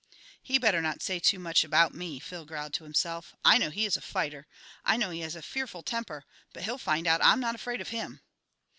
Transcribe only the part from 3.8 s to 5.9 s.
is a fighter. I know he has a fearful